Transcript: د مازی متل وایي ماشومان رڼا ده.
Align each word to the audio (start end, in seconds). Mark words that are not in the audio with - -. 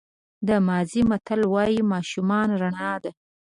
د 0.47 0.49
مازی 0.67 1.01
متل 1.09 1.41
وایي 1.53 1.79
ماشومان 1.93 2.47
رڼا 2.61 2.93
ده. 3.03 3.11